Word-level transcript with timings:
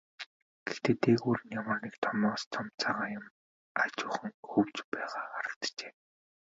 Гэхдээ 0.65 0.95
дээгүүр 1.03 1.39
нь 1.43 1.55
ямар 1.59 1.77
нэг 1.85 1.95
томоос 2.03 2.41
том 2.53 2.67
цагаан 2.81 3.11
юм 3.19 3.25
аажуухан 3.81 4.33
хөвж 4.49 4.75
байгаа 4.91 5.25
харагджээ. 5.31 5.91